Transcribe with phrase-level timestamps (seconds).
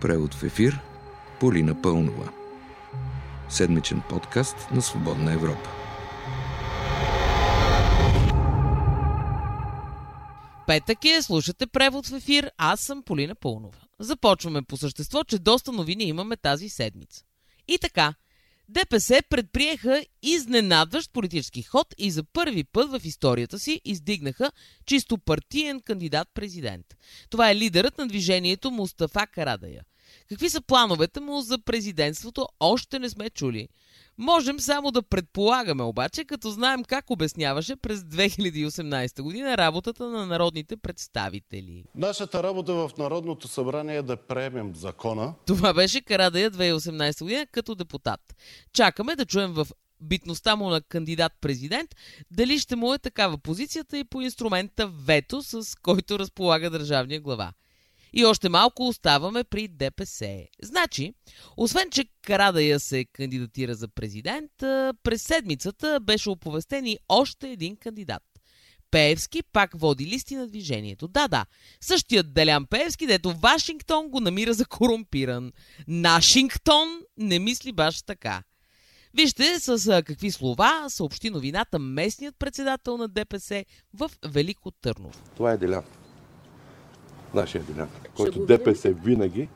[0.00, 0.80] Превод в ефир
[1.40, 2.32] Полина Пълнова.
[3.48, 5.70] Седмичен подкаст на Свободна Европа.
[10.66, 13.78] Петък е, слушате превод в ефир, аз съм Полина Пълнова.
[13.98, 17.24] Започваме по същество, че доста новини имаме тази седмица.
[17.68, 18.14] И така,
[18.68, 24.52] ДПС предприеха изненадващ политически ход и за първи път в историята си издигнаха
[24.86, 26.86] чисто партиен кандидат-президент.
[27.30, 29.82] Това е лидерът на движението Мустафа Карадая.
[30.28, 33.68] Какви са плановете му за президентството, още не сме чули.
[34.18, 40.76] Можем само да предполагаме обаче, като знаем как обясняваше през 2018 година работата на народните
[40.76, 41.84] представители.
[41.94, 45.34] Нашата работа в Народното събрание е да приемем закона.
[45.46, 48.20] Това беше Карадая 2018 година като депутат.
[48.72, 49.66] Чакаме да чуем в
[50.00, 51.96] битността му на кандидат-президент,
[52.30, 57.52] дали ще му е такава позицията и по инструмента вето, с който разполага държавния глава.
[58.16, 60.46] И още малко оставаме при ДПС.
[60.62, 61.14] Значи,
[61.56, 64.50] освен че Карадая се кандидатира за президент,
[65.02, 68.22] през седмицата беше оповестен и още един кандидат.
[68.90, 71.08] Пеевски пак води листи на движението.
[71.08, 71.46] Да, да,
[71.80, 75.52] същият Делян Пеевски, дето Вашингтон го намира за корумпиран.
[75.88, 78.42] Нашингтон не мисли баш така.
[79.14, 83.64] Вижте с какви слова съобщи новината местният председател на ДПС
[83.94, 85.20] в Велико Търново.
[85.36, 85.84] Това е Делян
[87.34, 89.48] нашия Делян, който ДПС винаги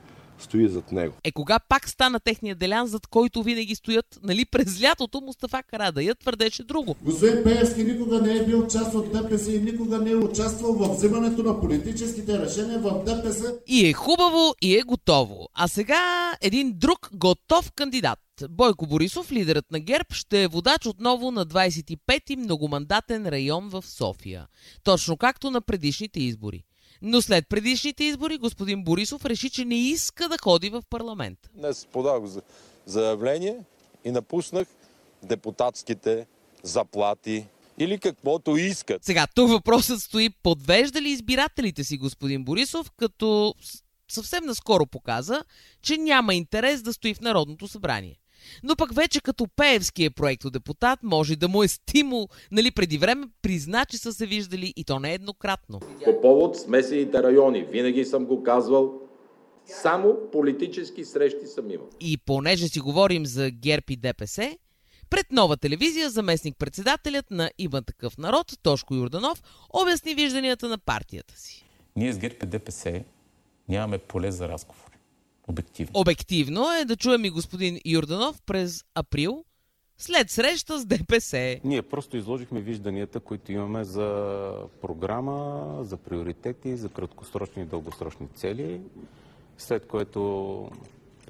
[0.42, 1.14] стои зад него.
[1.24, 6.14] Е, кога пак стана техния Делян, зад който винаги стоят, нали, през лятото Мустафа Карадая
[6.14, 6.96] твърдеше друго.
[7.02, 10.96] Господин Пеевски никога не е бил част от ДПС и никога не е участвал в
[10.96, 13.54] взимането на политическите решения в ДПС.
[13.66, 15.48] И е хубаво, и е готово.
[15.54, 18.18] А сега един друг готов кандидат.
[18.50, 24.46] Бойко Борисов, лидерът на ГЕРБ, ще е водач отново на 25-ти многомандатен район в София.
[24.84, 26.64] Точно както на предишните избори.
[27.02, 31.38] Но след предишните избори господин Борисов реши, че не иска да ходи в парламент.
[31.54, 32.42] Днес подах
[32.86, 33.58] заявление
[34.04, 34.68] и напуснах
[35.22, 36.26] депутатските
[36.62, 37.46] заплати
[37.78, 39.04] или каквото искат.
[39.04, 43.54] Сега, тук въпросът стои, подвежда ли избирателите си господин Борисов, като
[44.08, 45.42] съвсем наскоро показа,
[45.82, 48.16] че няма интерес да стои в Народното събрание.
[48.62, 50.10] Но пък вече като Пеевски е
[50.52, 52.28] депутат, може да му е стимул.
[52.52, 55.80] Нали преди време призна, че са се виждали и то не еднократно.
[56.04, 58.92] По повод смесените райони, винаги съм го казвал,
[59.66, 61.88] само политически срещи съм имал.
[62.00, 64.56] И понеже си говорим за ГЕРБ и ДПС,
[65.10, 71.64] пред нова телевизия заместник-председателят на Има такъв народ, Тошко Юрданов, обясни вижданията на партията си.
[71.96, 73.04] Ние с ГЕРБ и ДПС
[73.68, 74.89] нямаме поле за разговор.
[75.50, 76.00] Обективно.
[76.00, 79.44] Обективно е да чуем и господин Юрданов през април,
[79.98, 81.60] след среща с ДПС.
[81.64, 88.80] Ние просто изложихме вижданията, които имаме за програма, за приоритети, за краткосрочни и дългосрочни цели,
[89.58, 90.70] след което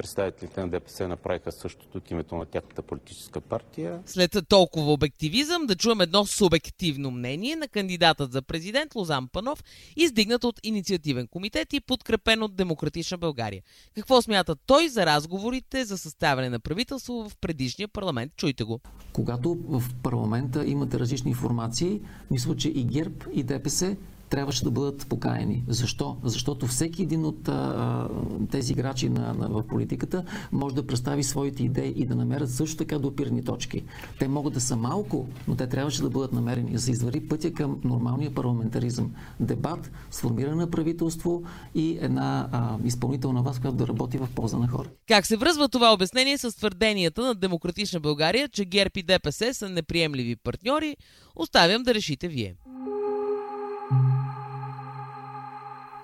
[0.01, 4.03] представителите на ДПС направиха същото от името на тяхната политическа партия.
[4.07, 9.65] След толкова обективизъм да чуем едно субективно мнение на кандидатът за президент Лозан Панов,
[9.97, 13.63] издигнат от инициативен комитет и подкрепен от Демократична България.
[13.95, 18.33] Какво смята той за разговорите за съставяне на правителство в предишния парламент?
[18.37, 18.81] Чуйте го.
[19.13, 22.01] Когато в парламента имате различни информации,
[22.31, 23.97] мисля, че и ГЕРБ, и ДПС
[24.31, 25.65] трябваше да бъдат покаяни.
[25.69, 26.17] Защо?
[26.25, 28.09] Защото всеки един от а,
[28.51, 32.77] тези играчи на, на, в политиката може да представи своите идеи и да намерят също
[32.77, 33.85] така допирни точки.
[34.19, 37.81] Те могат да са малко, но те трябваше да бъдат намерени, за извари пътя към
[37.85, 39.13] нормалния парламентаризъм.
[39.41, 41.43] Дебат, сформиране на правителство
[41.75, 44.89] и една а, изпълнителна власт, която да работи в полза на хора.
[45.09, 49.69] Как се връзва това обяснение с твърденията на Демократична България, че ГЕРБ и ДПС са
[49.69, 50.97] неприемливи партньори,
[51.37, 52.55] оставям да решите вие.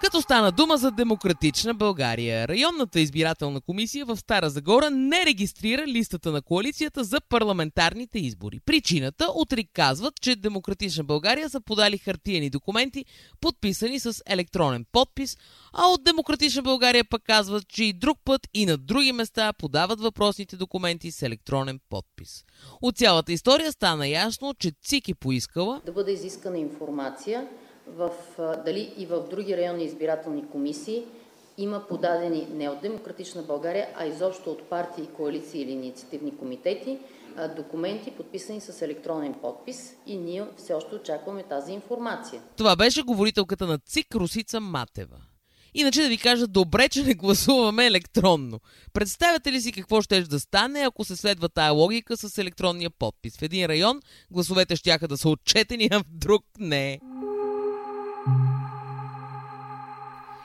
[0.07, 6.33] Като стана дума за демократична България, районната избирателна комисия в Стара Загора не регистрира листата
[6.33, 8.61] на коалицията за парламентарните избори.
[8.67, 13.05] Причината отрик казват, че демократична България са подали хартиени документи,
[13.41, 15.37] подписани с електронен подпис,
[15.73, 20.01] а от демократична България пък казват, че и друг път и на други места подават
[20.01, 22.45] въпросните документи с електронен подпис.
[22.83, 27.49] От цялата история стана ясно, че ЦИК е поискала да бъде изискана информация
[27.89, 28.11] в,
[28.65, 31.05] дали и в други районни избирателни комисии
[31.59, 36.99] има подадени не от Демократична България, а изобщо от партии, коалиции или инициативни комитети,
[37.57, 42.43] документи, подписани с електронен подпис и ние все още очакваме тази информация.
[42.57, 45.17] Това беше говорителката на ЦИК Русица Матева.
[45.75, 48.61] Иначе да ви кажа, добре, че не гласуваме електронно.
[48.93, 53.37] Представяте ли си какво ще да стане, ако се следва тая логика с електронния подпис?
[53.37, 54.01] В един район
[54.31, 57.01] гласовете ще да са отчетени, а в друг не.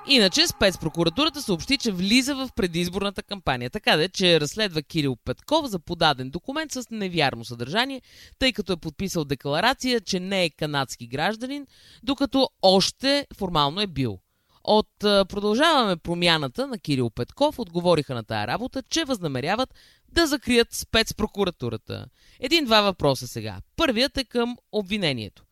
[0.07, 3.69] Иначе спецпрокуратурата съобщи, че влиза в предизборната кампания.
[3.69, 8.01] Така де, че разследва Кирил Петков за подаден документ с невярно съдържание,
[8.39, 11.67] тъй като е подписал декларация, че не е канадски гражданин,
[12.03, 14.19] докато още формално е бил.
[14.63, 19.73] От продължаваме промяната на Кирил Петков отговориха на тая работа, че възнамеряват
[20.11, 22.05] да закрият спецпрокуратурата.
[22.39, 23.57] Един-два въпроса сега.
[23.75, 25.43] Първият е към обвинението.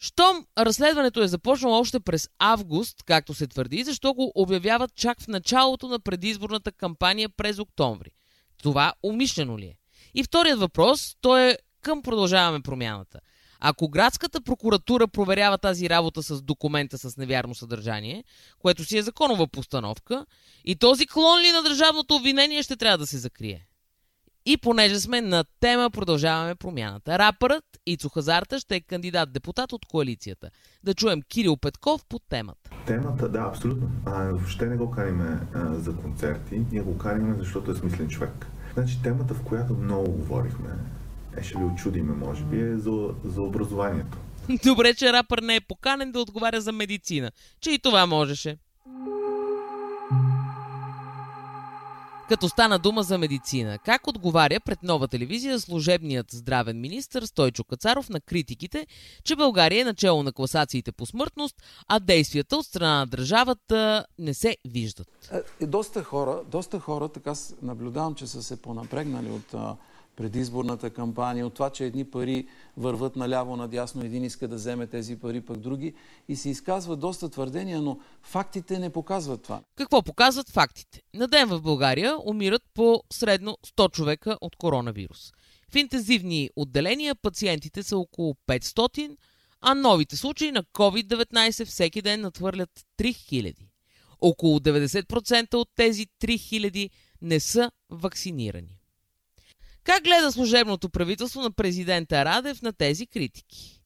[0.00, 5.28] Щом разследването е започнало още през август, както се твърди, защо го обявяват чак в
[5.28, 8.10] началото на предизборната кампания през октомври?
[8.62, 9.76] Това умишлено ли е?
[10.14, 13.20] И вторият въпрос, то е към продължаваме промяната.
[13.60, 18.24] Ако градската прокуратура проверява тази работа с документа с невярно съдържание,
[18.58, 20.26] което си е законова постановка,
[20.64, 23.66] и този клон ли на държавното обвинение ще трябва да се закрие?
[24.46, 27.18] И понеже сме на тема, продължаваме промяната.
[27.18, 30.50] Рапърът Ицо Хазарта ще е кандидат-депутат от коалицията.
[30.84, 32.70] Да чуем Кирил Петков по темата.
[32.86, 33.90] Темата, да, абсолютно.
[34.06, 38.46] А, въобще не го каниме а, за концерти, ние го каниме, защото е смислен човек.
[38.74, 40.68] Значи темата, в която много говорихме,
[41.36, 44.18] е, ще ви очудиме, може би, е за, за образованието.
[44.64, 48.56] Добре, че рапър не е поканен да отговаря за медицина, че и това можеше.
[52.30, 58.08] Като стана дума за медицина, как отговаря пред нова телевизия служебният здравен министр Стойчо Кацаров
[58.08, 58.86] на критиките,
[59.24, 61.56] че България е начало на класациите по смъртност,
[61.88, 65.08] а действията от страна на държавата не се виждат.
[65.60, 67.32] Е, доста хора, доста хора така
[67.62, 69.78] наблюдавам, че са се понапрегнали от
[70.20, 72.46] предизборната кампания, от това, че едни пари
[72.76, 75.94] върват наляво-надясно, един иска да вземе тези пари, пък други.
[76.28, 79.62] И се изказва доста твърдения, но фактите не показват това.
[79.76, 81.02] Какво показват фактите?
[81.14, 85.32] На ден в България умират по средно 100 човека от коронавирус.
[85.72, 89.16] В интензивни отделения пациентите са около 500,
[89.60, 93.54] а новите случаи на COVID-19 всеки ден натвърлят 3000.
[94.20, 96.90] Около 90% от тези 3000
[97.22, 98.79] не са вакцинирани.
[99.84, 103.82] Как гледа служебното правителство на президента Радев на тези критики?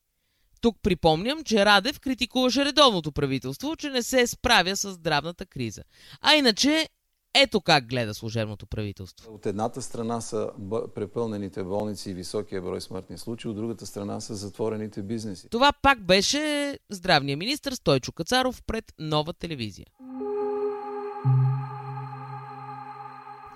[0.61, 5.83] Тук припомням, че Радев критикуваше редовното правителство, че не се справя с здравната криза.
[6.21, 6.89] А иначе,
[7.35, 9.35] ето как гледа служебното правителство.
[9.35, 10.51] От едната страна са
[10.95, 15.49] препълнените болници и високия брой смъртни случаи, от другата страна са затворените бизнеси.
[15.49, 19.87] Това пак беше здравния министр Стойчо Кацаров пред нова телевизия.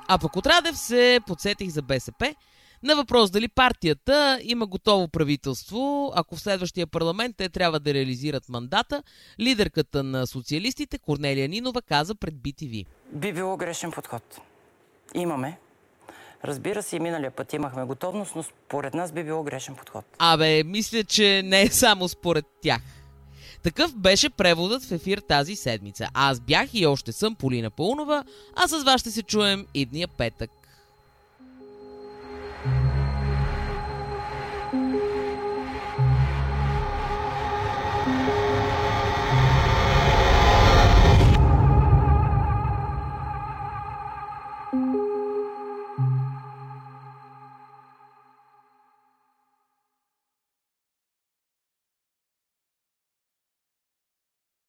[0.09, 2.35] А пък от Радев се подсетих за БСП.
[2.83, 8.49] На въпрос дали партията има готово правителство, ако в следващия парламент те трябва да реализират
[8.49, 9.03] мандата,
[9.41, 12.87] лидерката на социалистите Корнелия Нинова каза пред BTV.
[13.13, 14.41] Би било грешен подход.
[15.15, 15.59] Имаме.
[16.45, 20.05] Разбира се, и миналия път имахме готовност, но според нас би било грешен подход.
[20.19, 22.81] Абе, мисля, че не е само според тях.
[23.63, 26.09] Такъв беше преводът в ефир тази седмица.
[26.15, 28.25] Аз бях и още съм Полина Паунова,
[28.57, 30.58] а с вас ще се чуем идния петък.